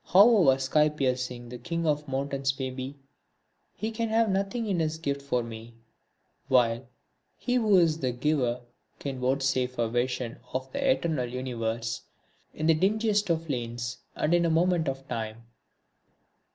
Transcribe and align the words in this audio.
However 0.03 0.57
sky 0.57 0.89
piercing 0.89 1.49
the 1.49 1.59
king 1.59 1.85
of 1.85 2.07
mountains 2.07 2.57
may 2.57 2.71
be, 2.71 2.97
he 3.75 3.91
can 3.91 4.09
have 4.09 4.31
nothing 4.31 4.65
in 4.65 4.79
his 4.79 4.97
gift 4.97 5.21
for 5.21 5.43
me; 5.43 5.75
while 6.47 6.87
He 7.37 7.53
who 7.53 7.77
is 7.77 7.99
the 7.99 8.11
Giver 8.11 8.61
can 8.97 9.19
vouchsafe 9.19 9.77
a 9.77 9.87
vision 9.87 10.39
of 10.53 10.71
the 10.71 10.83
eternal 10.89 11.29
universe 11.29 12.01
in 12.51 12.65
the 12.65 12.73
dingiest 12.73 13.29
of 13.29 13.47
lanes, 13.47 13.99
and 14.15 14.33
in 14.33 14.43
a 14.43 14.49
moment 14.49 14.87
of 14.87 15.07
time. 15.07 15.43